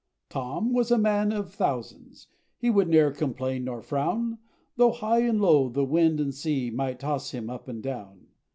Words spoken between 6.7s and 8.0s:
Might toss him up and